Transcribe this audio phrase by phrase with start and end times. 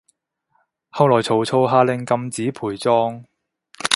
[0.89, 3.23] 後來曹操下令禁止陪葬